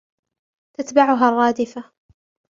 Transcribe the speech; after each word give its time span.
تتبعها 0.77 1.29
الرادفة 1.29 1.91